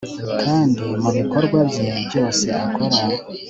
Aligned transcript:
kandi 0.41 0.83
mubikorwa 1.01 1.57
bye 1.69 1.85
byose 2.07 2.45
akora 2.65 2.97